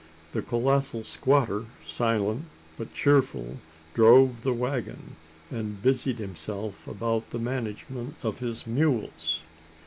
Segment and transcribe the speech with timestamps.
[0.31, 3.57] The colossal squatter, silent but cheerful,
[3.93, 5.15] drove the waggon,
[5.51, 9.43] and busied himself about the management of his mules.